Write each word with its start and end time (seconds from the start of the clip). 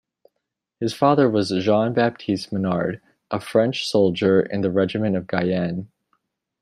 His 0.79 0.95
father 0.95 1.29
was 1.29 1.51
Jean 1.59 1.93
Baptiste 1.93 2.51
Menard, 2.51 2.99
a 3.29 3.39
French 3.39 3.87
soldier 3.87 4.41
in 4.41 4.61
the 4.61 4.71
regiment 4.71 5.15
of 5.15 5.27
Guyenne. 5.27 5.89